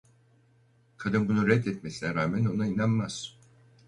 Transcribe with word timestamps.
Kadın 0.97 1.29
bunu 1.29 1.47
reddetmesine 1.47 2.15
rağmen 2.15 2.45
ona 2.45 2.65
inanmaz. 2.67 3.37